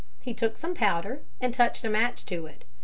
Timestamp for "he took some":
0.19-0.73